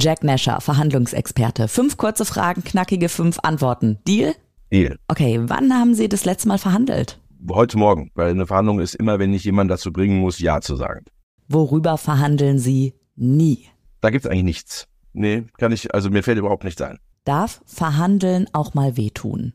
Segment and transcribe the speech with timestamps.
[0.00, 1.68] Jack Nasher, Verhandlungsexperte.
[1.68, 3.98] Fünf kurze Fragen, knackige fünf Antworten.
[4.08, 4.34] Deal?
[4.72, 4.96] Deal.
[5.08, 7.20] Okay, wann haben Sie das letzte Mal verhandelt?
[7.50, 10.76] Heute Morgen, weil eine Verhandlung ist immer, wenn ich jemanden dazu bringen muss, Ja zu
[10.76, 11.04] sagen.
[11.48, 13.66] Worüber verhandeln Sie nie?
[14.00, 14.88] Da gibt's eigentlich nichts.
[15.12, 16.98] Nee, kann ich, also mir fällt überhaupt nichts ein.
[17.24, 19.52] Darf Verhandeln auch mal wehtun?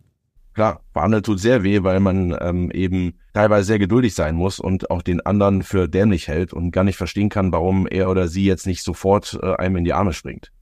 [0.55, 4.89] Klar, verhandeln tut sehr weh, weil man ähm, eben teilweise sehr geduldig sein muss und
[4.89, 8.45] auch den anderen für dämlich hält und gar nicht verstehen kann, warum er oder sie
[8.45, 10.53] jetzt nicht sofort äh, einem in die Arme springt.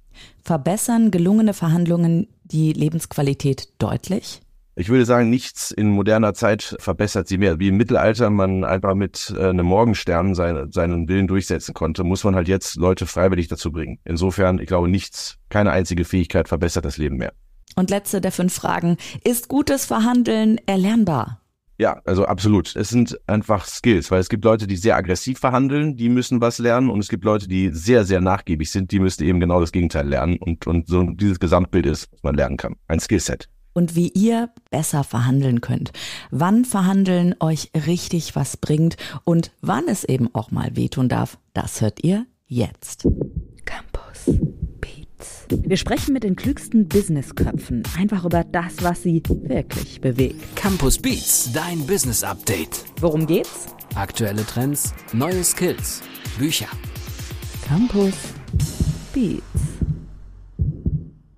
[0.43, 4.41] Verbessern gelungene Verhandlungen die Lebensqualität deutlich?
[4.75, 7.59] Ich würde sagen, nichts in moderner Zeit verbessert sie mehr.
[7.59, 12.23] Wie im Mittelalter man einfach mit äh, einem Morgenstern sein, seinen Willen durchsetzen konnte, muss
[12.23, 13.99] man halt jetzt Leute freiwillig dazu bringen.
[14.05, 17.33] Insofern, ich glaube, nichts, keine einzige Fähigkeit verbessert das Leben mehr.
[17.75, 18.97] Und letzte der fünf Fragen.
[19.23, 21.41] Ist gutes Verhandeln erlernbar?
[21.79, 22.75] Ja, also absolut.
[22.75, 26.59] Es sind einfach Skills, weil es gibt Leute, die sehr aggressiv verhandeln, die müssen was
[26.59, 29.71] lernen und es gibt Leute, die sehr, sehr nachgiebig sind, die müssten eben genau das
[29.71, 32.75] Gegenteil lernen und, und so dieses Gesamtbild ist, was man lernen kann.
[32.87, 35.91] Ein Skillset und wie ihr besser verhandeln könnt.
[36.31, 41.81] Wann Verhandeln euch richtig was bringt und wann es eben auch mal wehtun darf, das
[41.81, 43.07] hört ihr jetzt.
[43.65, 44.52] Campus.
[45.49, 50.55] Wir sprechen mit den klügsten Businessköpfen einfach über das, was sie wirklich bewegt.
[50.55, 52.85] Campus Beats, dein Business Update.
[52.99, 53.67] Worum geht's?
[53.95, 56.01] Aktuelle Trends, neue Skills,
[56.37, 56.67] Bücher.
[57.67, 58.13] Campus
[59.13, 59.43] Beats.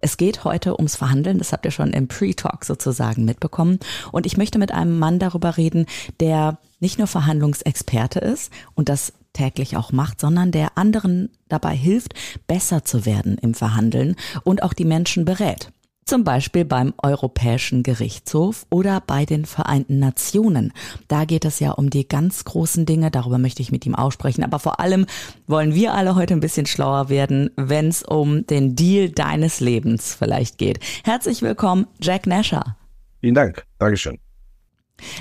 [0.02, 3.80] Es geht heute ums Verhandeln, das habt ihr schon im Pre-Talk sozusagen mitbekommen.
[4.12, 5.88] Und ich möchte mit einem Mann darüber reden,
[6.20, 12.16] der nicht nur Verhandlungsexperte ist und das täglich auch macht, sondern der anderen dabei hilft,
[12.48, 15.72] besser zu werden im Verhandeln und auch die Menschen berät.
[16.06, 20.72] Zum Beispiel beim Europäischen Gerichtshof oder bei den Vereinten Nationen.
[21.08, 24.44] Da geht es ja um die ganz großen Dinge, darüber möchte ich mit ihm aussprechen.
[24.44, 25.08] Aber vor allem
[25.48, 30.14] wollen wir alle heute ein bisschen schlauer werden, wenn es um den Deal deines Lebens
[30.14, 30.78] vielleicht geht.
[31.04, 32.78] Herzlich willkommen, Jack Nasher.
[33.20, 33.66] Vielen Dank.
[33.80, 34.20] Dankeschön.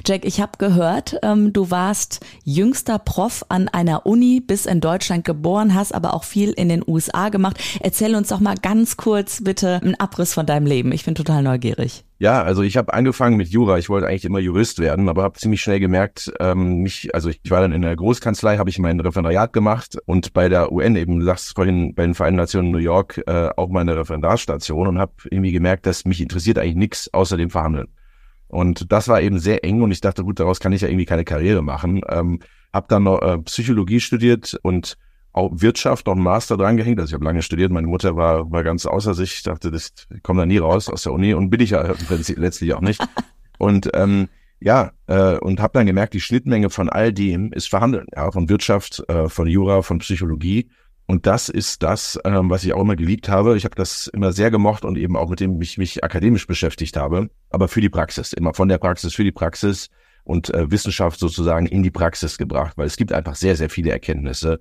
[0.07, 5.25] Jack, ich habe gehört, ähm, du warst jüngster Prof an einer Uni, bis in Deutschland
[5.25, 7.59] geboren, hast aber auch viel in den USA gemacht.
[7.81, 10.93] Erzähl uns doch mal ganz kurz bitte einen Abriss von deinem Leben.
[10.93, 12.05] Ich bin total neugierig.
[12.19, 13.77] Ja, also ich habe angefangen mit Jura.
[13.79, 17.41] Ich wollte eigentlich immer Jurist werden, aber habe ziemlich schnell gemerkt, ähm, mich, also ich
[17.51, 21.19] war dann in der Großkanzlei, habe ich mein Referendariat gemacht und bei der UN eben,
[21.19, 25.13] du sagst vorhin, bei den Vereinten Nationen New York äh, auch meine Referendarstation und habe
[25.31, 27.89] irgendwie gemerkt, dass mich interessiert eigentlich nichts außer dem Verhandeln.
[28.55, 31.07] Und das war eben sehr eng und ich dachte, gut, daraus kann ich ja irgendwie
[31.07, 32.03] keine Karriere machen.
[32.09, 32.39] Ähm,
[32.73, 34.97] habe dann noch äh, Psychologie studiert und
[35.33, 37.01] auch Wirtschaft, noch einen Master dran gehängt.
[37.01, 39.93] Also ich habe lange studiert, meine Mutter war, war ganz außer sich, ich dachte, das
[40.23, 41.83] kommt da nie raus aus der Uni und bin ich ja
[42.37, 43.05] letztlich auch nicht.
[43.59, 44.29] Und ähm,
[44.61, 48.49] ja, äh, und habe dann gemerkt, die Schnittmenge von all dem ist Verhandeln, ja, von
[48.49, 50.71] Wirtschaft, äh, von Jura, von Psychologie.
[51.07, 53.57] Und das ist das, ähm, was ich auch immer geliebt habe.
[53.57, 56.97] Ich habe das immer sehr gemocht und eben auch mit dem ich mich akademisch beschäftigt
[56.97, 59.91] habe, aber für die Praxis, immer von der Praxis für die Praxis
[60.25, 63.91] und äh, Wissenschaft sozusagen in die Praxis gebracht, weil es gibt einfach sehr, sehr viele
[63.91, 64.61] Erkenntnisse,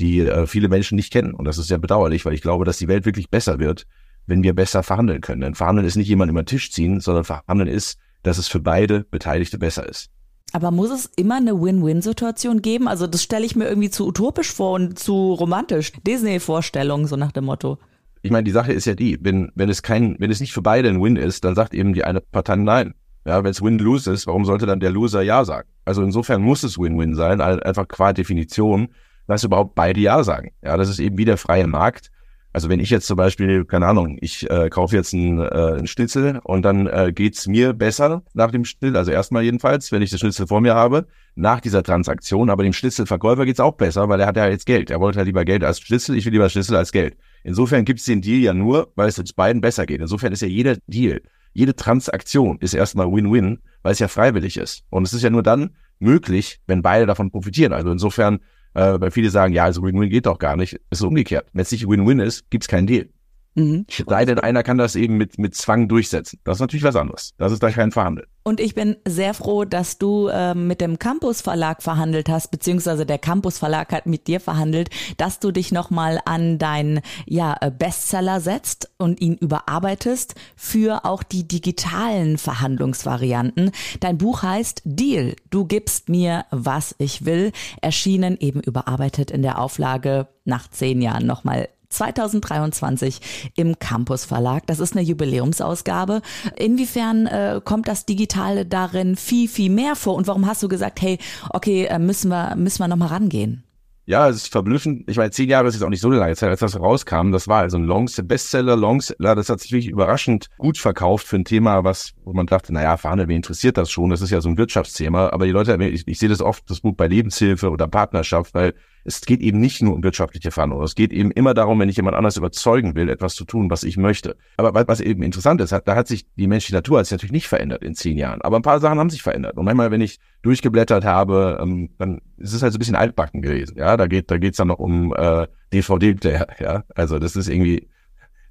[0.00, 1.34] die äh, viele Menschen nicht kennen.
[1.34, 3.86] Und das ist sehr bedauerlich, weil ich glaube, dass die Welt wirklich besser wird,
[4.26, 5.42] wenn wir besser verhandeln können.
[5.42, 9.04] Denn verhandeln ist nicht jemand den Tisch ziehen, sondern verhandeln ist, dass es für beide
[9.04, 10.10] Beteiligte besser ist.
[10.52, 12.86] Aber muss es immer eine Win-Win-Situation geben?
[12.86, 15.92] Also das stelle ich mir irgendwie zu utopisch vor und zu romantisch.
[16.06, 17.78] Disney-Vorstellung, so nach dem Motto.
[18.22, 20.62] Ich meine, die Sache ist ja die, wenn, wenn es kein, wenn es nicht für
[20.62, 22.94] beide ein Win ist, dann sagt eben die eine Partei nein.
[23.26, 25.68] Ja, wenn es Win-Lose ist, warum sollte dann der Loser Ja sagen?
[25.84, 28.88] Also insofern muss es Win-Win sein, einfach qua Definition,
[29.26, 30.52] dass überhaupt beide Ja sagen.
[30.62, 32.10] Ja, das ist eben wie der freie Markt.
[32.54, 35.88] Also wenn ich jetzt zum Beispiel, keine Ahnung, ich äh, kaufe jetzt einen, äh, einen
[35.88, 40.10] Schnitzel und dann äh, geht's mir besser nach dem Schnitzel, also erstmal jedenfalls, wenn ich
[40.10, 44.20] das Schnitzel vor mir habe, nach dieser Transaktion, aber dem Schnitzelverkäufer geht's auch besser, weil
[44.20, 44.90] er hat ja jetzt Geld.
[44.90, 47.16] Er wollte ja lieber Geld als Schnitzel, ich will lieber Schnitzel als Geld.
[47.42, 50.00] Insofern gibt's den Deal ja nur, weil es uns beiden besser geht.
[50.00, 51.22] Insofern ist ja jeder Deal,
[51.54, 54.84] jede Transaktion ist erstmal Win-Win, weil es ja freiwillig ist.
[54.90, 57.72] Und es ist ja nur dann möglich, wenn beide davon profitieren.
[57.72, 58.38] Also insofern
[58.74, 60.74] äh, weil viele sagen, ja, also Win-Win geht doch gar nicht.
[60.90, 61.46] Es ist umgekehrt.
[61.52, 63.08] Wenn es nicht Win-Win ist, gibt's keinen Deal.
[63.54, 63.86] Mhm.
[64.06, 66.40] Sei denn, einer kann das eben mit, mit Zwang durchsetzen.
[66.44, 67.34] Das ist natürlich was anderes.
[67.38, 68.26] Das ist da kein Verhandeln.
[68.46, 73.06] Und ich bin sehr froh, dass du äh, mit dem Campus Verlag verhandelt hast, beziehungsweise
[73.06, 77.70] der Campus Verlag hat mit dir verhandelt, dass du dich nochmal an deinen ja, äh,
[77.70, 83.70] Bestseller setzt und ihn überarbeitest für auch die digitalen Verhandlungsvarianten.
[84.00, 85.36] Dein Buch heißt Deal.
[85.48, 87.50] Du gibst mir, was ich will.
[87.80, 94.66] Erschienen eben überarbeitet in der Auflage nach zehn Jahren nochmal 2023 im Campus Verlag.
[94.66, 96.22] Das ist eine Jubiläumsausgabe.
[96.56, 100.14] Inwiefern äh, kommt das Digitale darin viel, viel mehr vor?
[100.14, 101.18] Und warum hast du gesagt, hey,
[101.50, 103.64] okay, äh, müssen wir, müssen wir nochmal rangehen?
[104.06, 105.08] Ja, es ist verblüffend.
[105.08, 107.32] Ich meine, zehn Jahre ist jetzt auch nicht so eine lange Zeit, als das rauskam.
[107.32, 109.34] Das war also ein Longs Bestseller, Longseller.
[109.34, 112.98] Das hat sich wirklich überraschend gut verkauft für ein Thema, was, wo man dachte, naja,
[112.98, 114.10] verhandeln, wen interessiert das schon?
[114.10, 115.30] Das ist ja so ein Wirtschaftsthema.
[115.30, 118.74] Aber die Leute, ich, ich sehe das oft, das Buch bei Lebenshilfe oder Partnerschaft, weil
[119.04, 120.84] es geht eben nicht nur um wirtschaftliche Verhandlungen.
[120.84, 123.82] Es geht eben immer darum, wenn ich jemand anders überzeugen will, etwas zu tun, was
[123.84, 124.36] ich möchte.
[124.56, 127.48] Aber was eben interessant ist, da hat sich die menschliche Natur hat sich natürlich nicht
[127.48, 128.40] verändert in zehn Jahren.
[128.42, 129.56] Aber ein paar Sachen haben sich verändert.
[129.56, 133.42] Und manchmal, wenn ich durchgeblättert habe, ähm, dann ist es halt so ein bisschen altbacken
[133.42, 133.76] gewesen.
[133.76, 136.46] Ja, da geht, da geht's dann noch um äh, DVD-Player.
[136.58, 137.88] Ja, also das ist irgendwie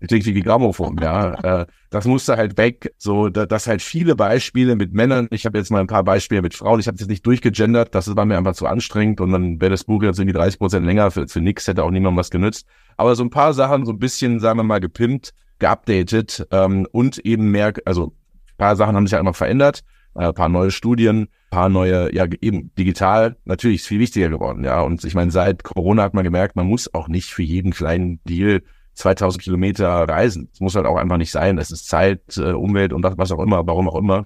[0.07, 1.33] klingt wie Grammophon, ja.
[1.44, 2.94] Äh, das musste halt weg.
[2.97, 5.27] So, da, das halt viele Beispiele mit Männern.
[5.31, 6.79] Ich habe jetzt mal ein paar Beispiele mit Frauen.
[6.79, 9.83] Ich habe jetzt nicht durchgegendert, das war mir einfach zu anstrengend und dann wäre das
[9.83, 11.11] Buch jetzt irgendwie 30 Prozent länger.
[11.11, 12.65] Für, für nix hätte auch niemand was genützt.
[12.97, 17.19] Aber so ein paar Sachen, so ein bisschen, sagen wir mal, gepimpt, geupdatet ähm, und
[17.19, 19.83] eben mehr, also ein paar Sachen haben sich halt immer verändert.
[20.15, 24.63] Äh, ein paar neue Studien, paar neue, ja, eben digital, natürlich ist viel wichtiger geworden,
[24.63, 24.81] ja.
[24.81, 28.19] Und ich meine, seit Corona hat man gemerkt, man muss auch nicht für jeden kleinen
[28.23, 28.61] Deal
[28.93, 30.49] 2000 Kilometer reisen.
[30.51, 31.57] Das muss halt auch einfach nicht sein.
[31.57, 34.25] Es ist Zeit, äh, Umwelt und was auch immer, warum auch immer.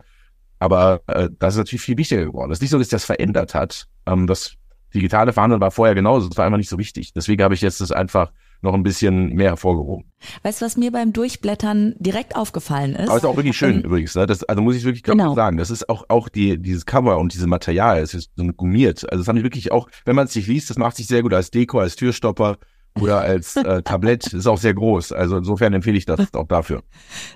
[0.60, 2.52] Aber äh, das ist natürlich viel wichtiger geworden.
[2.52, 3.88] Es ist nicht so, dass das verändert hat.
[4.06, 4.56] Ähm, das
[4.94, 6.28] digitale Verhandeln war vorher genauso.
[6.28, 7.14] Das war einfach nicht so wichtig.
[7.14, 8.32] Deswegen habe ich jetzt das einfach
[8.62, 10.12] noch ein bisschen mehr hervorgehoben.
[10.42, 13.08] Weißt du, was mir beim Durchblättern direkt aufgefallen ist?
[13.08, 14.16] Aber ist auch wirklich schön ähm, übrigens.
[14.16, 14.26] Ne?
[14.26, 15.36] Das, also muss ich wirklich genau.
[15.36, 19.04] sagen, das ist auch auch die dieses Cover und dieses Material, es ist so gummiert.
[19.12, 21.22] Also das haben ich wirklich auch, wenn man es sich liest, das macht sich sehr
[21.22, 22.58] gut als Deko, als Türstopper
[23.00, 25.12] oder als äh, Tablett ist auch sehr groß.
[25.12, 26.84] Also insofern empfehle ich das auch dafür.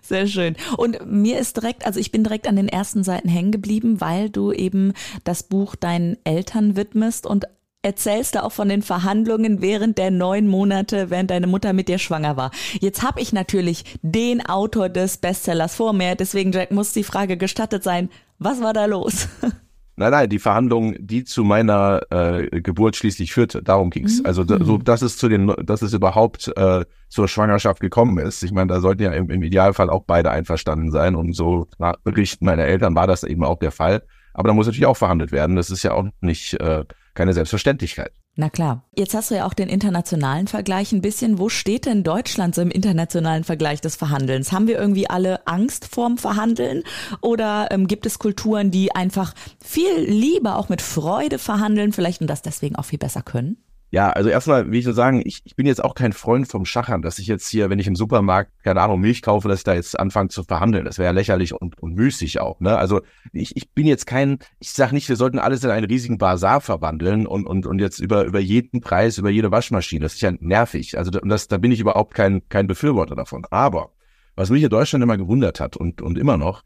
[0.01, 0.55] Sehr schön.
[0.77, 4.29] Und mir ist direkt, also ich bin direkt an den ersten Seiten hängen geblieben, weil
[4.29, 4.93] du eben
[5.23, 7.45] das Buch deinen Eltern widmest und
[7.83, 11.97] erzählst du auch von den Verhandlungen während der neun Monate, während deine Mutter mit dir
[11.97, 12.51] schwanger war.
[12.79, 17.37] Jetzt habe ich natürlich den Autor des Bestsellers vor mir, deswegen Jack muss die Frage
[17.37, 19.27] gestattet sein, was war da los?
[20.01, 24.19] Nein, nein, die Verhandlung, die zu meiner äh, Geburt schließlich führte, darum ging's.
[24.19, 24.25] Mhm.
[24.25, 28.41] Also so, dass es zu den, dass es überhaupt äh, zur Schwangerschaft gekommen ist.
[28.41, 31.15] Ich meine, da sollten ja im, im Idealfall auch beide einverstanden sein.
[31.15, 34.01] Und so nach Berichten meiner Eltern war das eben auch der Fall.
[34.33, 35.55] Aber da muss natürlich auch verhandelt werden.
[35.55, 36.83] Das ist ja auch nicht äh,
[37.13, 38.11] keine Selbstverständlichkeit.
[38.35, 38.85] Na klar.
[38.95, 41.37] Jetzt hast du ja auch den internationalen Vergleich ein bisschen.
[41.37, 44.51] Wo steht denn Deutschland so im internationalen Vergleich des Verhandelns?
[44.51, 46.83] Haben wir irgendwie alle Angst vorm Verhandeln?
[47.19, 49.33] Oder ähm, gibt es Kulturen, die einfach
[49.63, 53.57] viel lieber auch mit Freude verhandeln, vielleicht und das deswegen auch viel besser können?
[53.93, 56.63] Ja, also erstmal will ich nur sagen, ich, ich bin jetzt auch kein Freund vom
[56.63, 59.63] Schachern, dass ich jetzt hier, wenn ich im Supermarkt, keine Ahnung, Milch kaufe, dass ich
[59.65, 60.85] da jetzt anfange zu verhandeln.
[60.85, 62.61] Das wäre ja lächerlich und, und müßig auch.
[62.61, 62.77] Ne?
[62.77, 63.01] Also
[63.33, 66.61] ich, ich bin jetzt kein, ich sage nicht, wir sollten alles in einen riesigen Bazar
[66.61, 70.03] verwandeln und, und, und jetzt über, über jeden Preis, über jede Waschmaschine.
[70.03, 70.97] Das ist ja nervig.
[70.97, 73.45] Also das, da bin ich überhaupt kein, kein Befürworter davon.
[73.51, 73.91] Aber
[74.37, 76.63] was mich in Deutschland immer gewundert hat und, und immer noch,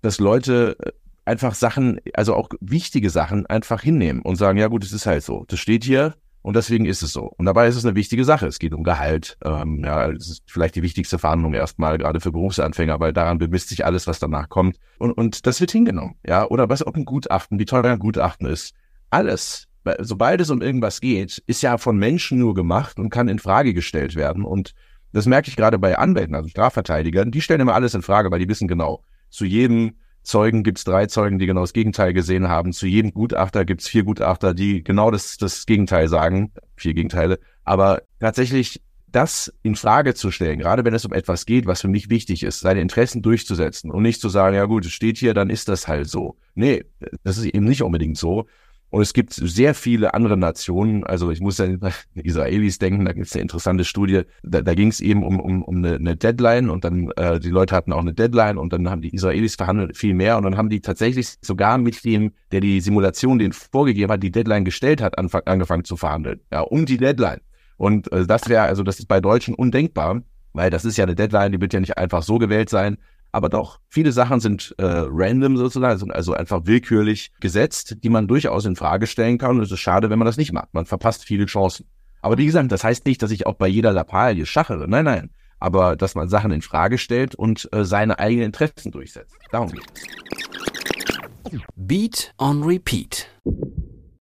[0.00, 0.92] dass Leute äh,
[1.26, 5.22] einfach Sachen, also auch wichtige Sachen einfach hinnehmen und sagen, ja gut, es ist halt
[5.22, 5.44] so.
[5.48, 6.14] Das steht hier,
[6.44, 7.32] und deswegen ist es so.
[7.38, 8.46] Und dabei ist es eine wichtige Sache.
[8.46, 9.38] Es geht um Gehalt.
[9.42, 13.70] Ähm, ja, es ist vielleicht die wichtigste Verhandlung erstmal, gerade für Berufsanfänger, weil daran bemisst
[13.70, 14.76] sich alles, was danach kommt.
[14.98, 16.16] Und, und das wird hingenommen.
[16.22, 18.74] Ja, oder was, ob ein Gutachten, wie teuer ein Gutachten ist.
[19.08, 19.68] Alles,
[20.00, 23.72] sobald es um irgendwas geht, ist ja von Menschen nur gemacht und kann in Frage
[23.72, 24.44] gestellt werden.
[24.44, 24.74] Und
[25.14, 28.40] das merke ich gerade bei Anwälten, also Strafverteidigern, die stellen immer alles in Frage, weil
[28.40, 29.94] die wissen genau, zu jedem
[30.24, 32.72] Zeugen gibt es drei Zeugen, die genau das Gegenteil gesehen haben.
[32.72, 36.52] Zu jedem Gutachter gibt es vier Gutachter, die genau das, das Gegenteil sagen.
[36.76, 37.38] Vier Gegenteile.
[37.62, 38.82] Aber tatsächlich
[39.14, 42.42] das in Frage zu stellen, gerade wenn es um etwas geht, was für mich wichtig
[42.42, 45.68] ist, seine Interessen durchzusetzen und nicht zu sagen, ja gut, es steht hier, dann ist
[45.68, 46.36] das halt so.
[46.54, 46.84] Nee,
[47.22, 48.46] das ist eben nicht unbedingt so.
[48.94, 51.80] Und es gibt sehr viele andere Nationen, also ich muss an
[52.14, 55.40] die Israelis denken, da gibt es eine interessante Studie, da, da ging es eben um,
[55.40, 58.72] um, um eine, eine Deadline und dann äh, die Leute hatten auch eine Deadline und
[58.72, 62.34] dann haben die Israelis verhandelt viel mehr und dann haben die tatsächlich sogar mit dem,
[62.52, 66.60] der die Simulation den vorgegeben hat, die Deadline gestellt hat, anfang, angefangen zu verhandeln, ja,
[66.60, 67.40] um die Deadline.
[67.76, 70.22] Und äh, das wäre, also das ist bei Deutschen undenkbar,
[70.52, 72.98] weil das ist ja eine Deadline, die wird ja nicht einfach so gewählt sein,
[73.34, 78.28] aber doch viele Sachen sind äh, random sozusagen, sind also einfach willkürlich gesetzt, die man
[78.28, 79.56] durchaus in Frage stellen kann.
[79.56, 80.72] Und es ist schade, wenn man das nicht macht.
[80.72, 81.86] Man verpasst viele Chancen.
[82.22, 84.86] Aber wie gesagt, das heißt nicht, dass ich auch bei jeder Lappalie schachere.
[84.86, 85.30] Nein, nein.
[85.58, 89.34] Aber dass man Sachen in Frage stellt und äh, seine eigenen Interessen durchsetzt.
[89.50, 91.60] Darum geht es.
[91.74, 93.26] Beat on Repeat.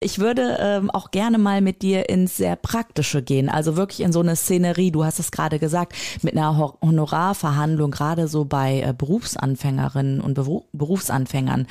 [0.04, 4.14] Ich würde ähm, auch gerne mal mit dir ins sehr Praktische gehen, also wirklich in
[4.14, 8.94] so eine Szenerie, du hast es gerade gesagt, mit einer Honorarverhandlung, gerade so bei äh,
[8.98, 11.68] Berufsanfängerinnen und Beru Berufsanfängern.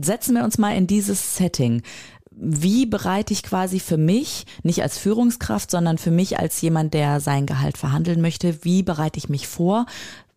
[0.00, 1.82] Setzen wir uns mal in dieses Setting
[2.38, 7.20] wie bereite ich quasi für mich, nicht als Führungskraft, sondern für mich als jemand, der
[7.20, 9.86] sein Gehalt verhandeln möchte, wie bereite ich mich vor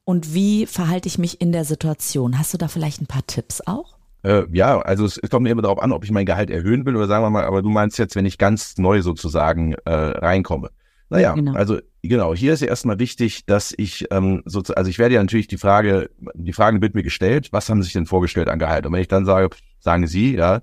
[0.06, 2.40] und wie verhalte ich mich in der Situation?
[2.40, 3.99] Hast du da vielleicht ein paar Tipps auch?
[4.24, 6.86] Äh, ja, also es, es kommt mir immer darauf an, ob ich mein Gehalt erhöhen
[6.86, 9.92] will oder sagen wir mal, aber du meinst jetzt, wenn ich ganz neu sozusagen äh,
[9.92, 10.70] reinkomme.
[11.10, 11.54] Naja, genau.
[11.54, 15.22] also genau, hier ist ja erstmal wichtig, dass ich ähm, so, also ich werde ja
[15.22, 18.60] natürlich die Frage, die Frage wird mir gestellt, was haben Sie sich denn vorgestellt an
[18.60, 18.86] Gehalt?
[18.86, 19.50] Und wenn ich dann sage,
[19.80, 20.62] sagen Sie, ja,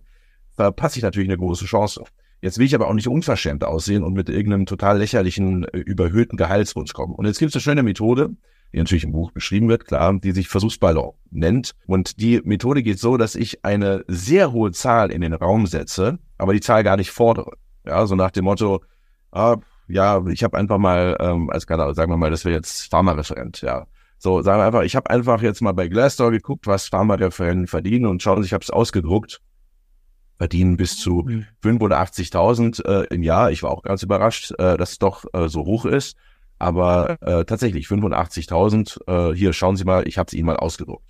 [0.54, 2.04] verpasse ich natürlich eine große Chance.
[2.42, 6.36] Jetzt will ich aber auch nicht unverschämt aussehen und mit irgendeinem total lächerlichen, äh, überhöhten
[6.36, 7.14] Gehaltswunsch kommen.
[7.14, 8.30] Und jetzt gibt es eine schöne Methode,
[8.72, 11.72] die natürlich im Buch beschrieben wird, klar, die sich Versuchsballon nennt.
[11.86, 16.18] Und die Methode geht so, dass ich eine sehr hohe Zahl in den Raum setze,
[16.38, 17.52] aber die Zahl gar nicht fordere.
[17.86, 18.82] Ja, so nach dem Motto,
[19.32, 19.56] ah,
[19.88, 23.86] ja, ich habe einfach mal, ähm, als sagen wir mal, das wäre jetzt Pharmareferent, ja.
[24.18, 28.06] So, sagen wir einfach, ich habe einfach jetzt mal bei Glassdoor geguckt, was Pharmareferenten verdienen
[28.06, 29.40] und schauen, ich habe es ausgedruckt
[30.38, 31.26] verdienen bis zu
[31.62, 33.50] 85.000 äh, im Jahr.
[33.50, 36.16] Ich war auch ganz überrascht, äh, dass es doch äh, so hoch ist.
[36.58, 41.04] Aber äh, tatsächlich 85.000, äh, hier schauen Sie mal, ich habe es Ihnen mal ausgedruckt.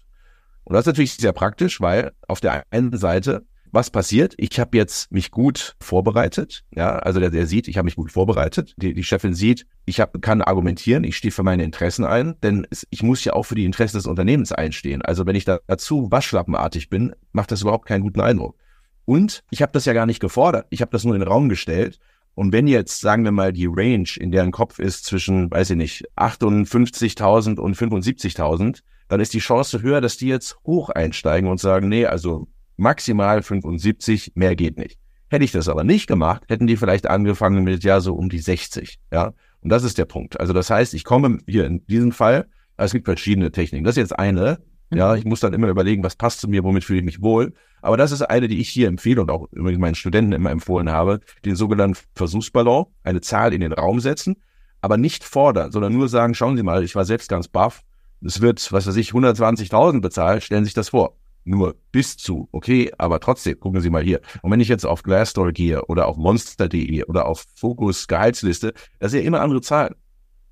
[0.65, 4.35] Und das ist natürlich sehr praktisch, weil auf der einen Seite, was passiert?
[4.37, 6.65] Ich habe jetzt mich gut vorbereitet.
[6.75, 8.75] Ja, also der, der sieht, ich habe mich gut vorbereitet.
[8.77, 12.67] Die, die Chefin sieht, ich hab, kann argumentieren, ich stehe für meine Interessen ein, denn
[12.71, 15.03] es, ich muss ja auch für die Interessen des Unternehmens einstehen.
[15.03, 18.57] Also wenn ich da dazu waschlappenartig bin, macht das überhaupt keinen guten Eindruck.
[19.05, 20.67] Und ich habe das ja gar nicht gefordert.
[20.71, 22.01] Ich habe das nur in den Raum gestellt.
[22.37, 25.77] Und wenn jetzt, sagen wir mal, die Range in deren Kopf ist zwischen, weiß ich
[25.77, 31.59] nicht, 58.000 und 75.000, dann ist die Chance höher, dass die jetzt hoch einsteigen und
[31.59, 34.99] sagen, nee, also maximal 75, mehr geht nicht.
[35.29, 38.39] Hätte ich das aber nicht gemacht, hätten die vielleicht angefangen mit, ja, so um die
[38.39, 39.33] 60, ja.
[39.63, 40.39] Und das ist der Punkt.
[40.39, 43.85] Also das heißt, ich komme hier in diesem Fall, es gibt verschiedene Techniken.
[43.85, 44.59] Das ist jetzt eine,
[44.91, 45.19] ja, mhm.
[45.19, 47.55] ich muss dann immer überlegen, was passt zu mir, womit fühle ich mich wohl.
[47.83, 50.91] Aber das ist eine, die ich hier empfehle und auch übrigens meinen Studenten immer empfohlen
[50.91, 54.37] habe, den sogenannten Versuchsballon, eine Zahl in den Raum setzen,
[54.81, 57.83] aber nicht fordern, sondern nur sagen, schauen Sie mal, ich war selbst ganz baff,
[58.23, 61.17] es wird, was weiß ich, 120.000 bezahlt, stellen Sie sich das vor.
[61.45, 64.21] Nur bis zu, okay, aber trotzdem, gucken Sie mal hier.
[64.43, 69.13] Und wenn ich jetzt auf Glassdoor gehe oder auf Monster.de oder auf Focus Gehaltsliste, das
[69.13, 69.95] sind ja immer andere Zahlen.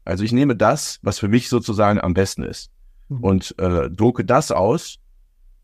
[0.04, 2.70] Also ich nehme das, was für mich sozusagen am besten ist.
[3.08, 4.98] Und äh, drucke das aus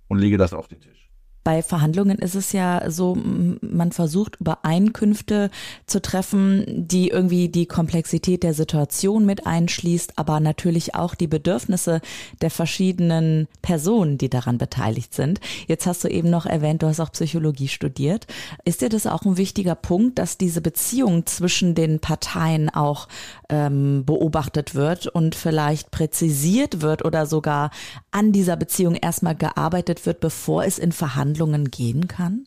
[0.09, 1.00] und lege das auf den Tisch.
[1.43, 5.51] Bei Verhandlungen ist es ja so, man versucht Übereinkünfte
[5.87, 12.03] zu treffen, die irgendwie die Komplexität der Situation mit einschließt, aber natürlich auch die Bedürfnisse
[12.43, 15.41] der verschiedenen Personen, die daran beteiligt sind.
[15.67, 18.27] Jetzt hast du eben noch erwähnt, du hast auch Psychologie studiert.
[18.67, 23.09] Ist dir das auch ein wichtiger Punkt, dass diese Beziehung zwischen den Parteien auch
[23.49, 27.71] ähm, beobachtet wird und vielleicht präzisiert wird oder sogar
[28.11, 32.45] an dieser Beziehung erstmal gearbeitet wird, bevor es in Verhandlungen gehen kann?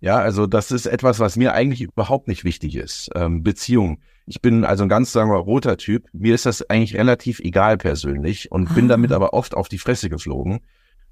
[0.00, 3.10] Ja, also das ist etwas, was mir eigentlich überhaupt nicht wichtig ist.
[3.14, 4.00] Ähm, Beziehung.
[4.26, 6.06] Ich bin also ein ganz, sagen wir, roter Typ.
[6.12, 8.74] Mir ist das eigentlich relativ egal persönlich und ah.
[8.74, 10.60] bin damit aber oft auf die Fresse geflogen,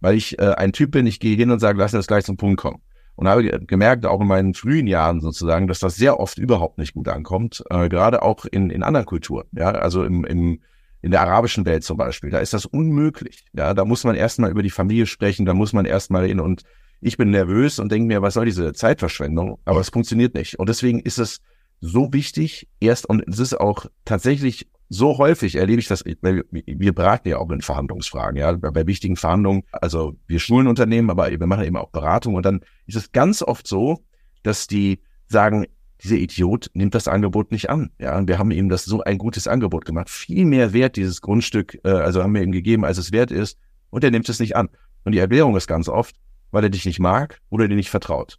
[0.01, 2.37] weil ich äh, ein Typ bin, ich gehe hin und sage, lass uns gleich zum
[2.37, 2.83] Punkt kommen.
[3.15, 6.95] Und habe gemerkt, auch in meinen frühen Jahren sozusagen, dass das sehr oft überhaupt nicht
[6.95, 9.47] gut ankommt, äh, gerade auch in, in anderen Kulturen.
[9.53, 10.61] Ja, also im, im
[11.03, 13.47] in der arabischen Welt zum Beispiel, da ist das unmöglich.
[13.53, 16.65] Ja, da muss man erstmal über die Familie sprechen, da muss man erstmal hin und
[17.01, 19.59] ich bin nervös und denke mir, was soll diese Zeitverschwendung?
[19.65, 20.59] Aber es funktioniert nicht.
[20.59, 21.41] Und deswegen ist es
[21.81, 27.29] so wichtig, erst, und es ist auch tatsächlich so häufig erlebe ich das, wir beraten
[27.29, 31.65] ja auch in Verhandlungsfragen, ja, bei wichtigen Verhandlungen, also wir schulen Unternehmen, aber wir machen
[31.65, 34.01] eben auch Beratung und dann ist es ganz oft so,
[34.43, 35.67] dass die sagen,
[36.03, 37.91] dieser Idiot nimmt das Angebot nicht an.
[37.99, 40.09] Ja, und wir haben ihm das so ein gutes Angebot gemacht.
[40.11, 43.59] Viel mehr wert dieses Grundstück, äh, also haben wir ihm gegeben, als es wert ist.
[43.91, 44.71] Und er nimmt es nicht an.
[45.05, 46.17] Und die Erklärung ist ganz oft,
[46.51, 48.39] weil er dich nicht mag oder dir nicht vertraut.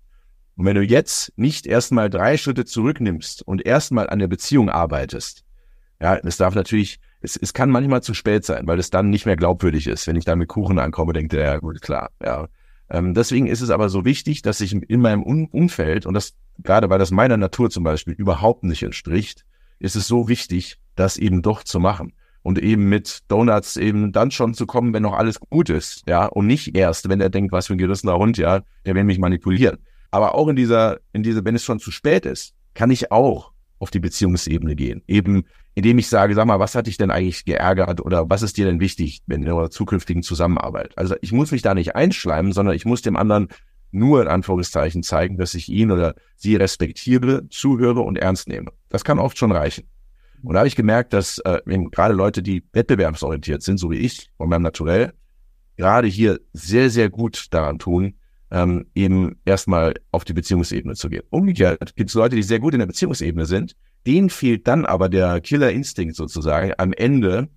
[0.56, 5.44] Und wenn du jetzt nicht erstmal drei Schritte zurücknimmst und erstmal an der Beziehung arbeitest,
[6.01, 9.25] ja, es darf natürlich, es, es kann manchmal zu spät sein, weil es dann nicht
[9.25, 10.08] mehr glaubwürdig ist.
[10.08, 12.48] Wenn ich da mit Kuchen ankomme, denkt er, ja gut, klar, ja.
[12.89, 16.89] Ähm, deswegen ist es aber so wichtig, dass ich in meinem Umfeld, und das gerade
[16.89, 19.46] weil das meiner Natur zum Beispiel überhaupt nicht entspricht,
[19.80, 22.13] ist es so wichtig, das eben doch zu machen.
[22.43, 26.25] Und eben mit Donuts eben dann schon zu kommen, wenn noch alles gut ist, ja,
[26.25, 29.19] und nicht erst, wenn er denkt, was für ein gerissener Hund, ja, der will mich
[29.19, 29.77] manipulieren.
[30.10, 33.51] Aber auch in dieser, in dieser, wenn es schon zu spät ist, kann ich auch
[33.79, 35.01] auf die Beziehungsebene gehen.
[35.07, 35.43] Eben,
[35.74, 38.65] indem ich sage, sag mal, was hat dich denn eigentlich geärgert oder was ist dir
[38.65, 40.98] denn wichtig in der zukünftigen Zusammenarbeit?
[40.98, 43.48] Also ich muss mich da nicht einschleimen, sondern ich muss dem anderen
[43.91, 48.71] nur in Anführungszeichen zeigen, dass ich ihn oder sie respektiere, zuhöre und ernst nehme.
[48.89, 49.86] Das kann oft schon reichen.
[50.43, 54.29] Und da habe ich gemerkt, dass äh, gerade Leute, die wettbewerbsorientiert sind, so wie ich,
[54.38, 55.13] von meinem Naturell,
[55.77, 58.15] gerade hier sehr, sehr gut daran tun,
[58.51, 61.24] ähm, eben erstmal auf die Beziehungsebene zu gehen.
[61.29, 65.10] Umgekehrt gibt es Leute, die sehr gut in der Beziehungsebene sind, denen fehlt dann aber
[65.10, 67.50] der Killerinstinkt sozusagen, am Ende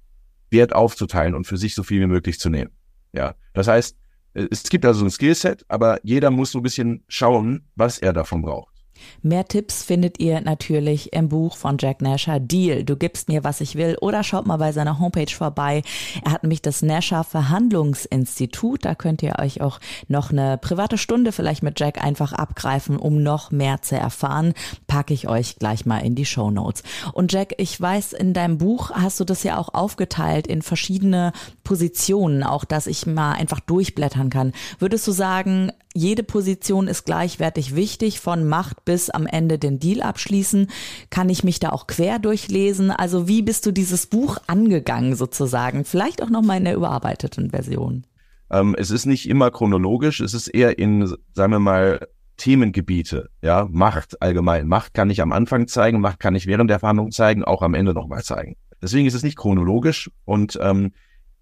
[0.51, 2.71] Wert aufzuteilen und für sich so viel wie möglich zu nehmen.
[3.13, 3.97] Ja, das heißt,
[4.35, 8.43] Es gibt also ein Skillset, aber jeder muss so ein bisschen schauen, was er davon
[8.43, 8.74] braucht.
[9.23, 12.85] Mehr Tipps findet ihr natürlich im Buch von Jack Nasher Deal.
[12.85, 15.83] Du gibst mir, was ich will oder schaut mal bei seiner Homepage vorbei.
[16.25, 18.85] Er hat nämlich das Nasher Verhandlungsinstitut.
[18.85, 23.23] Da könnt ihr euch auch noch eine private Stunde vielleicht mit Jack einfach abgreifen, um
[23.23, 24.55] noch mehr zu erfahren.
[24.87, 26.83] Packe ich euch gleich mal in die Show Notes.
[27.13, 31.33] Und Jack, ich weiß, in deinem Buch hast du das ja auch aufgeteilt in verschiedene
[31.63, 34.53] Positionen, auch dass ich mal einfach durchblättern kann.
[34.79, 40.03] Würdest du sagen, jede Position ist gleichwertig wichtig, von Macht bis am Ende den Deal
[40.03, 40.69] abschließen.
[41.11, 42.91] Kann ich mich da auch quer durchlesen?
[42.91, 45.85] Also wie bist du dieses Buch angegangen sozusagen?
[45.85, 48.07] Vielleicht auch nochmal in der überarbeiteten Version.
[48.51, 53.69] Ähm, es ist nicht immer chronologisch, es ist eher in, sagen wir mal, Themengebiete, ja,
[53.71, 54.67] Macht allgemein.
[54.67, 57.75] Macht kann ich am Anfang zeigen, Macht kann ich während der Verhandlung zeigen, auch am
[57.75, 58.57] Ende nochmal zeigen.
[58.83, 60.93] Deswegen ist es nicht chronologisch und ähm,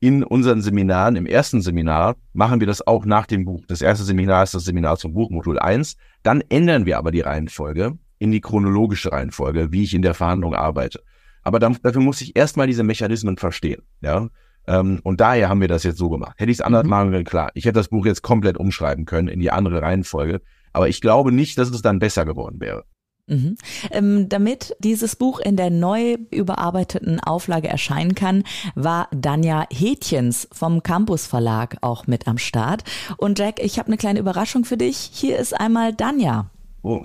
[0.02, 3.62] in unseren Seminaren, im ersten Seminar, machen wir das auch nach dem Buch.
[3.68, 5.97] Das erste Seminar ist das Seminar zum Buch, Modul 1.
[6.25, 10.56] Dann ändern wir aber die Reihenfolge in die chronologische Reihenfolge, wie ich in der Verhandlung
[10.56, 11.04] arbeite.
[11.44, 13.82] Aber dann, dafür muss ich erstmal diese Mechanismen verstehen.
[14.00, 14.26] Ja?
[14.66, 16.35] Ähm, und daher haben wir das jetzt so gemacht.
[16.37, 16.90] Hätte ich es anders mhm.
[16.90, 17.52] machen können, klar.
[17.54, 20.40] Ich hätte das Buch jetzt komplett umschreiben können in die andere Reihenfolge.
[20.73, 22.85] Aber ich glaube nicht, dass es dann besser geworden wäre.
[23.26, 23.57] Mhm.
[23.91, 30.83] Ähm, damit dieses Buch in der neu überarbeiteten Auflage erscheinen kann, war Danja Hätjens vom
[30.83, 32.83] Campus Verlag auch mit am Start.
[33.17, 35.11] Und Jack, ich habe eine kleine Überraschung für dich.
[35.12, 36.50] Hier ist einmal Danja.
[36.83, 37.02] Oh.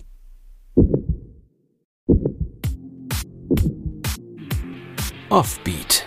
[5.29, 6.06] Offbeat.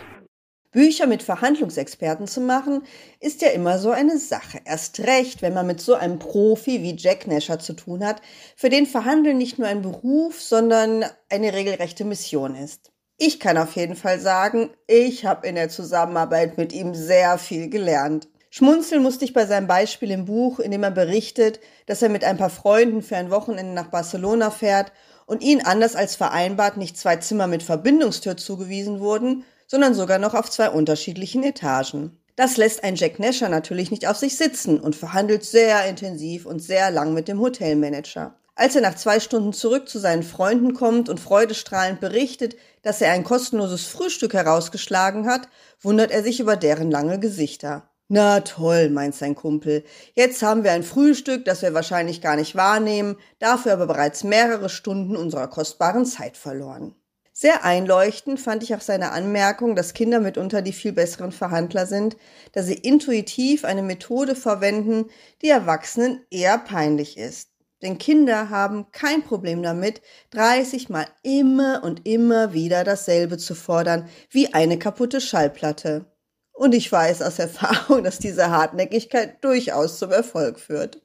[0.73, 2.83] Bücher mit Verhandlungsexperten zu machen,
[3.19, 4.61] ist ja immer so eine Sache.
[4.65, 8.23] Erst recht, wenn man mit so einem Profi wie Jack Nasher zu tun hat,
[8.55, 12.93] für den Verhandeln nicht nur ein Beruf, sondern eine regelrechte Mission ist.
[13.17, 17.69] Ich kann auf jeden Fall sagen, ich habe in der Zusammenarbeit mit ihm sehr viel
[17.69, 18.29] gelernt.
[18.49, 22.25] Schmunzeln musste ich bei seinem Beispiel im Buch, in dem er berichtet, dass er mit
[22.25, 24.93] ein paar Freunden für ein Wochenende nach Barcelona fährt
[25.27, 30.35] und ihnen anders als vereinbart nicht zwei Zimmer mit Verbindungstür zugewiesen wurden, sondern sogar noch
[30.35, 32.19] auf zwei unterschiedlichen Etagen.
[32.35, 36.61] Das lässt ein Jack Nasher natürlich nicht auf sich sitzen und verhandelt sehr intensiv und
[36.61, 38.35] sehr lang mit dem Hotelmanager.
[38.57, 43.13] Als er nach zwei Stunden zurück zu seinen Freunden kommt und freudestrahlend berichtet, dass er
[43.13, 45.49] ein kostenloses Frühstück herausgeschlagen hat,
[45.81, 47.89] wundert er sich über deren lange Gesichter.
[48.09, 49.85] Na toll, meint sein Kumpel.
[50.15, 54.69] Jetzt haben wir ein Frühstück, das wir wahrscheinlich gar nicht wahrnehmen, dafür aber bereits mehrere
[54.69, 56.97] Stunden unserer kostbaren Zeit verloren.
[57.43, 62.19] Sehr einleuchtend fand ich auch seine Anmerkung, dass Kinder mitunter die viel besseren Verhandler sind,
[62.53, 65.07] da sie intuitiv eine Methode verwenden,
[65.41, 67.49] die Erwachsenen eher peinlich ist.
[67.81, 74.07] Denn Kinder haben kein Problem damit, 30 Mal immer und immer wieder dasselbe zu fordern,
[74.29, 76.05] wie eine kaputte Schallplatte.
[76.53, 81.01] Und ich weiß aus Erfahrung, dass diese Hartnäckigkeit durchaus zum Erfolg führt.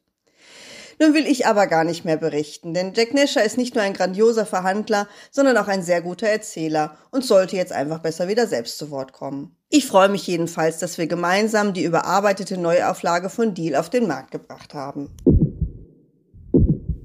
[0.99, 3.93] Nun will ich aber gar nicht mehr berichten, denn Jack Nasher ist nicht nur ein
[3.93, 8.77] grandioser Verhandler, sondern auch ein sehr guter Erzähler und sollte jetzt einfach besser wieder selbst
[8.77, 9.55] zu Wort kommen.
[9.69, 14.31] Ich freue mich jedenfalls, dass wir gemeinsam die überarbeitete Neuauflage von Deal auf den Markt
[14.31, 15.10] gebracht haben.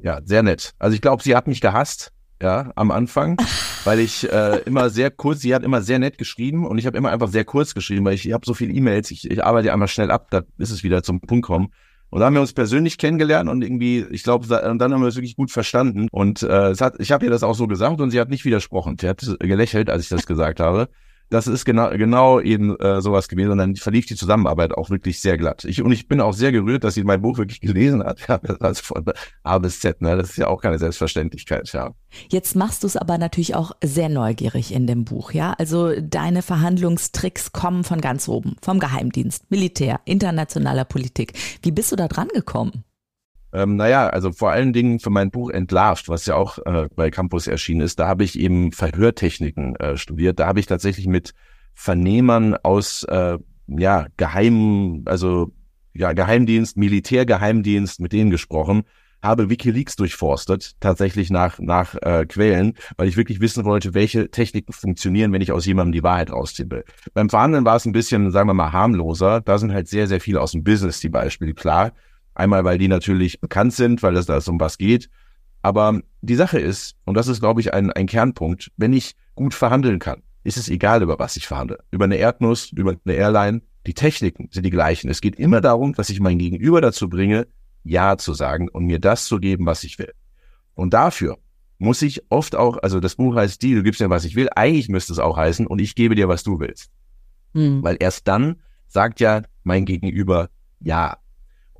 [0.02, 0.72] Ja, sehr nett.
[0.78, 3.36] Also ich glaube, sie hat mich gehasst, ja, am Anfang,
[3.84, 6.96] weil ich äh, immer sehr kurz, sie hat immer sehr nett geschrieben und ich habe
[6.96, 9.72] immer einfach sehr kurz geschrieben, weil ich, ich habe so viele E-Mails, ich, ich arbeite
[9.72, 11.72] einmal schnell ab, da ist es wieder zum Punkt kommen.
[12.10, 15.14] Und da haben wir uns persönlich kennengelernt und irgendwie, ich glaube, dann haben wir es
[15.14, 16.08] wirklich gut verstanden.
[16.10, 18.44] Und äh, es hat, ich habe ihr das auch so gesagt und sie hat nicht
[18.44, 18.96] widersprochen.
[19.00, 20.88] Sie hat gelächelt, als ich das gesagt habe
[21.30, 23.52] das ist genau, genau eben äh, sowas gewesen.
[23.52, 25.64] Und dann verlief die Zusammenarbeit auch wirklich sehr glatt.
[25.64, 28.20] Ich, und ich bin auch sehr gerührt, dass sie mein Buch wirklich gelesen hat.
[28.30, 29.04] Ja, also von
[29.42, 30.16] A bis Z, ne?
[30.16, 31.90] Das ist ja auch keine Selbstverständlichkeit, ja.
[32.28, 35.54] Jetzt machst du es aber natürlich auch sehr neugierig in dem Buch, ja.
[35.58, 41.32] Also deine Verhandlungstricks kommen von ganz oben, vom Geheimdienst, Militär, internationaler Politik.
[41.62, 42.84] Wie bist du da dran gekommen?
[43.52, 47.10] Ähm, naja, also vor allen Dingen für mein Buch Entlarvt, was ja auch äh, bei
[47.10, 50.38] Campus erschienen ist, da habe ich eben Verhörtechniken äh, studiert.
[50.38, 51.34] Da habe ich tatsächlich mit
[51.74, 55.52] Vernehmern aus äh, ja Geheim, also
[55.94, 58.84] ja Geheimdienst, Militärgeheimdienst, mit denen gesprochen,
[59.22, 64.72] habe WikiLeaks durchforstet, tatsächlich nach nach äh, Quellen, weil ich wirklich wissen wollte, welche Techniken
[64.72, 66.84] funktionieren, wenn ich aus jemandem die Wahrheit rausziehen will.
[67.14, 69.40] Beim Verhandeln war es ein bisschen, sagen wir mal, harmloser.
[69.40, 71.92] Da sind halt sehr sehr viele aus dem Business die Beispiele klar
[72.40, 75.10] Einmal, weil die natürlich bekannt sind, weil es da um was geht.
[75.62, 79.52] Aber die Sache ist, und das ist, glaube ich, ein, ein Kernpunkt, wenn ich gut
[79.52, 81.80] verhandeln kann, ist es egal, über was ich verhandle.
[81.90, 83.60] Über eine Erdnuss, über eine Airline.
[83.86, 85.10] Die Techniken sind die gleichen.
[85.10, 87.46] Es geht immer darum, dass ich mein Gegenüber dazu bringe,
[87.84, 90.12] Ja zu sagen und mir das zu geben, was ich will.
[90.74, 91.36] Und dafür
[91.78, 94.48] muss ich oft auch, also das Buch heißt die, du gibst mir, was ich will.
[94.56, 96.90] Eigentlich müsste es auch heißen, und ich gebe dir, was du willst.
[97.52, 97.82] Hm.
[97.82, 100.48] Weil erst dann sagt ja mein Gegenüber
[100.80, 101.18] Ja.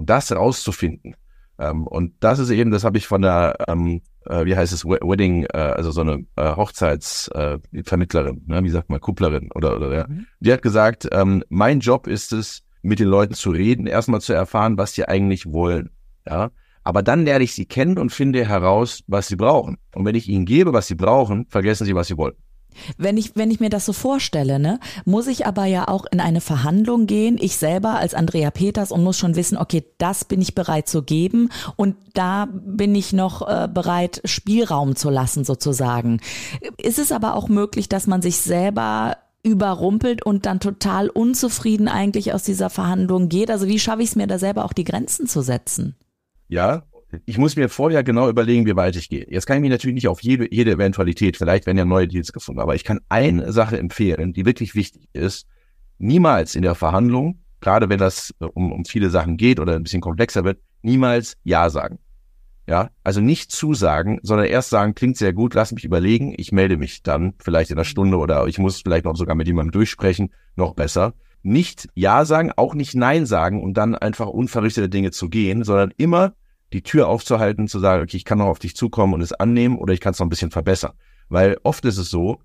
[0.00, 1.14] Und das rauszufinden.
[1.58, 4.86] Ähm, und das ist eben, das habe ich von der, ähm, äh, wie heißt es,
[4.86, 9.94] Wedding, äh, also so eine äh, Hochzeitsvermittlerin, äh, ne, wie sagt man, Kupplerin oder, oder
[9.94, 10.06] ja.
[10.08, 10.24] Mhm.
[10.40, 14.32] Die hat gesagt, ähm, mein Job ist es, mit den Leuten zu reden, erstmal zu
[14.32, 15.90] erfahren, was sie eigentlich wollen.
[16.26, 16.50] Ja.
[16.82, 19.76] Aber dann lerne ich sie kennen und finde heraus, was sie brauchen.
[19.94, 22.36] Und wenn ich ihnen gebe, was sie brauchen, vergessen sie, was sie wollen.
[22.96, 26.20] Wenn ich, wenn ich mir das so vorstelle, ne, muss ich aber ja auch in
[26.20, 30.40] eine Verhandlung gehen, ich selber als Andrea Peters und muss schon wissen, okay, das bin
[30.40, 36.20] ich bereit zu geben und da bin ich noch äh, bereit, Spielraum zu lassen sozusagen.
[36.76, 42.34] Ist es aber auch möglich, dass man sich selber überrumpelt und dann total unzufrieden eigentlich
[42.34, 43.50] aus dieser Verhandlung geht?
[43.50, 45.96] Also wie schaffe ich es mir da selber auch die Grenzen zu setzen?
[46.48, 46.82] Ja,
[47.26, 49.26] ich muss mir vorher genau überlegen, wie weit ich gehe.
[49.28, 52.32] Jetzt kann ich mich natürlich nicht auf jede, jede Eventualität, vielleicht werden ja neue Deals
[52.32, 55.46] gefunden, aber ich kann eine Sache empfehlen, die wirklich wichtig ist.
[55.98, 60.00] Niemals in der Verhandlung, gerade wenn das um, um viele Sachen geht oder ein bisschen
[60.00, 61.98] komplexer wird, niemals Ja sagen.
[62.66, 66.76] Ja, also nicht zusagen, sondern erst sagen, klingt sehr gut, lass mich überlegen, ich melde
[66.76, 70.32] mich dann vielleicht in einer Stunde oder ich muss vielleicht noch sogar mit jemandem durchsprechen,
[70.54, 71.14] noch besser.
[71.42, 75.92] Nicht Ja sagen, auch nicht Nein sagen und dann einfach unverrichtete Dinge zu gehen, sondern
[75.96, 76.34] immer
[76.72, 79.78] die Tür aufzuhalten, zu sagen, okay, ich kann noch auf dich zukommen und es annehmen
[79.78, 80.92] oder ich kann es noch ein bisschen verbessern.
[81.28, 82.40] Weil oft ist es so,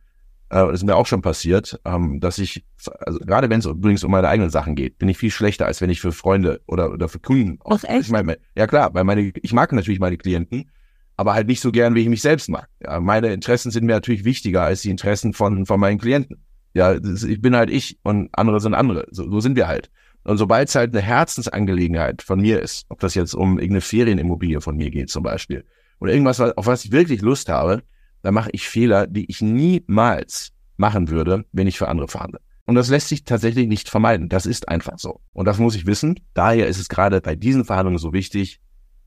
[0.50, 2.66] äh, das ist mir auch schon passiert, ähm, dass ich,
[3.00, 5.82] also gerade wenn es übrigens um meine eigenen Sachen geht, bin ich viel schlechter, als
[5.82, 7.60] wenn ich für Freunde oder, oder für Kunden.
[7.66, 8.02] Ach, echt?
[8.02, 10.72] Ich meine, ja klar, weil meine, ich mag natürlich meine Klienten,
[11.18, 12.68] aber halt nicht so gern, wie ich mich selbst mag.
[12.84, 16.44] Ja, meine Interessen sind mir natürlich wichtiger als die Interessen von, von meinen Klienten.
[16.74, 19.08] Ja, das, ich bin halt ich und andere sind andere.
[19.12, 19.90] So, so sind wir halt.
[20.26, 24.60] Und sobald es halt eine Herzensangelegenheit von mir ist, ob das jetzt um irgendeine Ferienimmobilie
[24.60, 25.64] von mir geht zum Beispiel,
[26.00, 27.84] oder irgendwas, auf was ich wirklich Lust habe,
[28.22, 32.42] dann mache ich Fehler, die ich niemals machen würde, wenn ich für andere verhandle.
[32.66, 34.28] Und das lässt sich tatsächlich nicht vermeiden.
[34.28, 35.22] Das ist einfach so.
[35.34, 36.20] Und das muss ich wissen.
[36.34, 38.60] Daher ist es gerade bei diesen Verhandlungen so wichtig,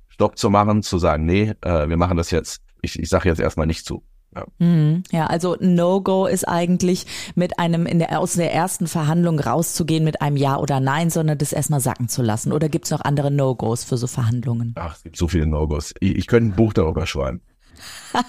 [0.08, 2.62] Stopp zu machen, zu sagen, nee, äh, wir machen das jetzt.
[2.80, 4.04] Ich, ich sage jetzt erstmal nicht zu.
[4.34, 4.44] Ja.
[4.58, 5.02] Mhm.
[5.10, 10.20] ja, also No-Go ist eigentlich mit einem in der, aus der ersten Verhandlung rauszugehen mit
[10.20, 12.52] einem Ja oder Nein, sondern das erstmal sacken zu lassen.
[12.52, 14.74] Oder gibt es noch andere No-Gos für so Verhandlungen?
[14.76, 15.94] Ach, es gibt so viele No-Gos.
[16.00, 17.40] Ich, ich könnte ein Buch darüber schreiben.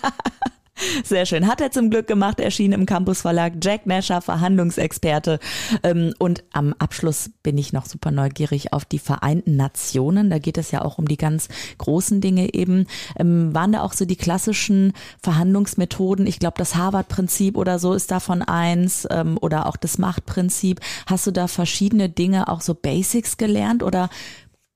[1.03, 1.47] Sehr schön.
[1.47, 3.53] Hat er zum Glück gemacht, erschienen im Campus Verlag.
[3.61, 5.39] Jack Nasher, Verhandlungsexperte.
[5.83, 10.29] Ähm, und am Abschluss bin ich noch super neugierig auf die Vereinten Nationen.
[10.29, 12.87] Da geht es ja auch um die ganz großen Dinge eben.
[13.17, 16.27] Ähm, waren da auch so die klassischen Verhandlungsmethoden?
[16.27, 20.79] Ich glaube, das Harvard-Prinzip oder so ist davon eins ähm, oder auch das Machtprinzip.
[21.07, 24.09] Hast du da verschiedene Dinge, auch so Basics gelernt oder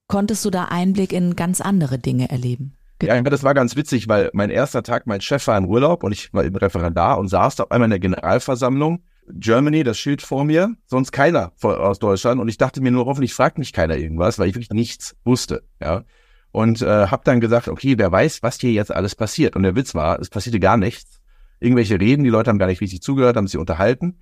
[0.07, 2.75] konntest du da Einblick in ganz andere Dinge erleben?
[3.01, 6.11] Ja, das war ganz witzig, weil mein erster Tag, mein Chef war in Urlaub und
[6.11, 9.03] ich war im Referendar und saß da auf einmal in der Generalversammlung.
[9.29, 12.41] Germany, das Schild vor mir, sonst keiner aus Deutschland.
[12.41, 15.63] Und ich dachte mir nur, hoffentlich fragt mich keiner irgendwas, weil ich wirklich nichts wusste.
[15.81, 16.03] Ja.
[16.51, 19.55] Und äh, habe dann gesagt, okay, wer weiß, was hier jetzt alles passiert.
[19.55, 21.21] Und der Witz war, es passierte gar nichts.
[21.59, 24.19] Irgendwelche Reden, die Leute haben gar nicht richtig zugehört, haben sich unterhalten.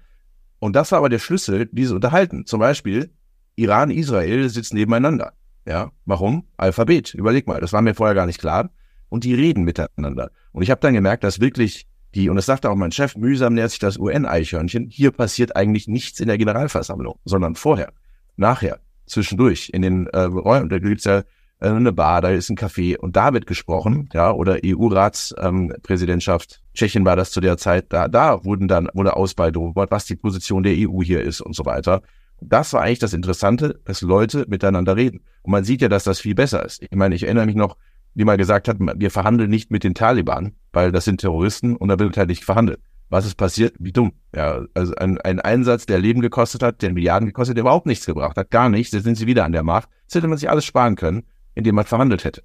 [0.60, 2.46] Und das war aber der Schlüssel, dieses Unterhalten.
[2.46, 3.12] Zum Beispiel,
[3.56, 5.34] Iran, Israel sitzen nebeneinander.
[5.66, 6.46] Ja, warum?
[6.58, 7.14] Alphabet.
[7.14, 8.70] Überleg mal, das war mir vorher gar nicht klar.
[9.10, 10.32] Und die reden miteinander.
[10.52, 13.54] Und ich habe dann gemerkt, dass wirklich die, und das sagte auch mein Chef, mühsam
[13.54, 17.94] nähert sich das UN-Eichhörnchen, hier passiert eigentlich nichts in der Generalversammlung, sondern vorher,
[18.36, 21.20] nachher, zwischendurch, in den äh, Räumen, da gibt's ja
[21.60, 26.74] äh, eine Bar, da ist ein Café und da wird gesprochen, ja, oder EU-Ratspräsidentschaft, ähm,
[26.74, 30.64] Tschechien war das zu der Zeit, da, da wurden dann, wurde Ausbreitung, was die Position
[30.64, 32.02] der EU hier ist und so weiter
[32.42, 35.22] das war eigentlich das Interessante, dass Leute miteinander reden.
[35.44, 36.82] Und man sieht ja, dass das viel besser ist.
[36.82, 37.78] Ich meine, ich erinnere mich noch,
[38.14, 41.88] wie man gesagt hat, wir verhandeln nicht mit den Taliban, weil das sind Terroristen und
[41.88, 42.80] da wird halt nicht verhandelt.
[43.10, 43.76] Was ist passiert?
[43.78, 44.14] Wie dumm.
[44.36, 48.06] Ja, also ein, ein Einsatz, der Leben gekostet hat, der Milliarden gekostet, der überhaupt nichts
[48.06, 48.94] gebracht hat, gar nichts.
[48.94, 49.90] Jetzt sind sie wieder an der Macht.
[50.08, 51.24] Das hätte man sich alles sparen können,
[51.54, 52.42] indem man verhandelt hätte.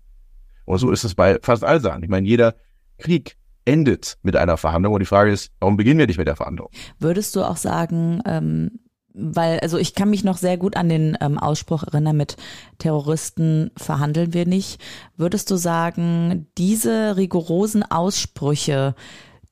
[0.65, 2.03] Und so ist es bei fast all Sachen.
[2.03, 2.57] Ich meine, jeder
[2.99, 6.37] Krieg endet mit einer Verhandlung und die Frage ist, warum beginnen wir nicht mit der
[6.37, 6.69] Verhandlung?
[6.99, 8.81] Würdest du auch sagen, ähm,
[9.17, 12.37] weil, also ich kann mich noch sehr gut an den ähm, Ausspruch erinnern, mit
[12.79, 14.81] Terroristen verhandeln wir nicht.
[15.17, 18.95] Würdest du sagen, diese rigorosen Aussprüche,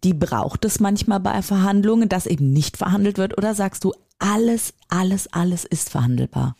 [0.04, 3.38] die braucht es manchmal bei Verhandlungen, dass eben nicht verhandelt wird?
[3.38, 6.56] Oder sagst du, alles, alles, alles ist verhandelbar?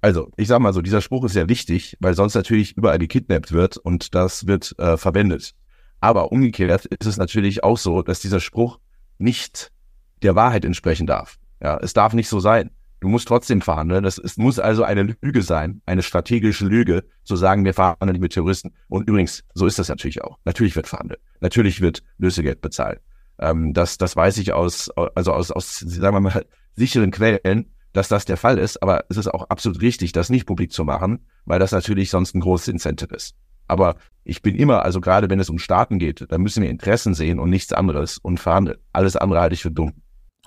[0.00, 3.52] Also, ich sag mal so, dieser Spruch ist sehr wichtig, weil sonst natürlich überall gekidnappt
[3.52, 5.54] wird und das wird äh, verwendet.
[6.00, 8.78] Aber umgekehrt ist es natürlich auch so, dass dieser Spruch
[9.18, 9.72] nicht
[10.22, 11.38] der Wahrheit entsprechen darf.
[11.62, 12.70] Ja, es darf nicht so sein.
[13.00, 14.04] Du musst trotzdem verhandeln.
[14.04, 18.22] Das, es muss also eine Lüge sein, eine strategische Lüge, zu sagen, wir verhandeln nicht
[18.22, 18.72] mit Terroristen.
[18.88, 20.38] Und übrigens, so ist das natürlich auch.
[20.44, 21.20] Natürlich wird verhandelt.
[21.40, 23.00] Natürlich wird Lösegeld bezahlt.
[23.38, 28.08] Ähm, das, das weiß ich aus, also aus, aus, sagen wir mal, sicheren Quellen, dass
[28.08, 31.26] das der Fall ist, aber es ist auch absolut richtig, das nicht publik zu machen,
[31.46, 33.34] weil das natürlich sonst ein großes Incentive ist.
[33.68, 37.14] Aber ich bin immer, also gerade wenn es um Staaten geht, da müssen wir Interessen
[37.14, 38.78] sehen und nichts anderes und verhandeln.
[38.92, 39.92] Alles andere halte ich für dumm.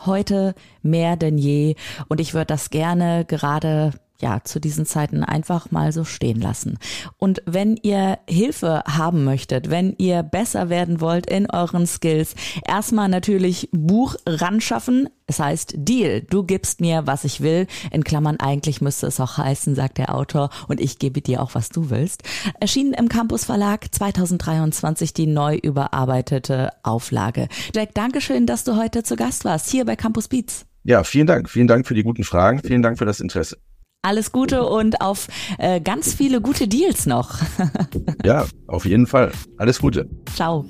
[0.06, 1.76] Heute mehr denn je.
[2.08, 6.78] Und ich würde das gerne gerade ja, zu diesen Zeiten einfach mal so stehen lassen.
[7.18, 12.36] Und wenn ihr Hilfe haben möchtet, wenn ihr besser werden wollt in euren Skills,
[12.68, 15.10] erstmal natürlich Buch ran schaffen.
[15.28, 16.22] Es heißt Deal.
[16.22, 17.68] Du gibst mir, was ich will.
[17.92, 20.50] In Klammern eigentlich müsste es auch heißen, sagt der Autor.
[20.68, 22.24] Und ich gebe dir auch, was du willst.
[22.60, 27.48] Erschienen im Campus Verlag 2023 die neu überarbeitete Auflage.
[27.76, 30.66] Jack, Dankeschön, dass du heute zu Gast warst, hier bei Campus Beats.
[30.84, 31.50] Ja, vielen Dank.
[31.50, 32.62] Vielen Dank für die guten Fragen.
[32.64, 33.58] Vielen Dank für das Interesse.
[34.02, 37.40] Alles Gute und auf äh, ganz viele gute Deals noch.
[38.26, 39.34] ja, auf jeden Fall.
[39.58, 40.08] Alles Gute.
[40.36, 40.66] Ciao.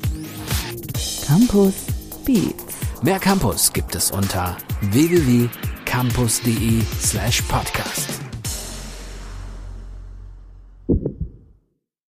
[1.28, 1.74] Campus
[2.26, 2.74] Beats.
[3.04, 8.10] Mehr Campus gibt es unter www.campus.de slash podcast.